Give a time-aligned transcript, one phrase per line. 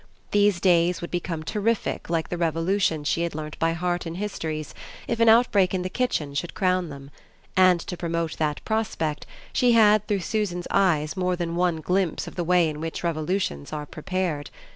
[0.31, 4.73] These days would become terrific like the Revolutions she had learnt by heart in Histories
[5.07, 7.11] if an outbreak in the kitchen should crown them;
[7.55, 12.33] and to promote that prospect she had through Susan's eyes more than one glimpse of
[12.33, 14.49] the way in which Revolutions are prepared.